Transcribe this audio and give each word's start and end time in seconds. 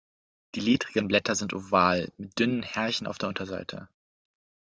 Die 0.55 0.61
ledrigen 0.61 1.07
Blätter 1.07 1.35
sind 1.35 1.53
oval 1.53 2.11
mit 2.17 2.39
dünnen 2.39 2.63
Härchen 2.63 3.05
auf 3.05 3.19
der 3.19 3.29
Unterseite. 3.29 3.87